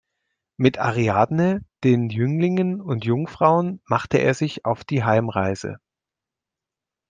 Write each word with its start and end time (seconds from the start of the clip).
Mit 0.57 0.79
Ariadne, 0.79 1.63
den 1.83 2.09
Jünglingen 2.09 2.81
und 2.81 3.05
Jungfrauen 3.05 3.81
machte 3.85 4.17
er 4.17 4.33
sich 4.33 4.65
auf 4.65 4.83
die 4.83 5.03
Heimreise. 5.03 5.77